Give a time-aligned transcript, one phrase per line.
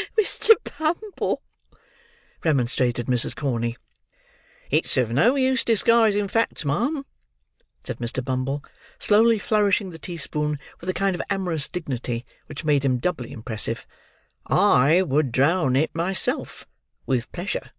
[0.00, 0.54] "Oh, Mr.
[0.78, 1.42] Bumble!"
[2.42, 3.36] remonstrated Mrs.
[3.36, 3.76] Corney.
[4.70, 7.04] "It's of no use disguising facts, ma'am,"
[7.84, 8.24] said Mr.
[8.24, 8.64] Bumble,
[8.98, 13.86] slowly flourishing the teaspoon with a kind of amorous dignity which made him doubly impressive;
[14.46, 16.66] "I would drown it myself,
[17.04, 17.70] with pleasure."